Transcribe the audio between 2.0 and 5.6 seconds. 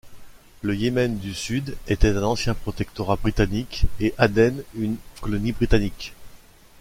un ancien protectorat britannique, et Aden, une colonie